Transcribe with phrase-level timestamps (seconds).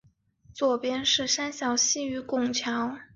[0.59, 2.97] 右边是三峡溪与拱桥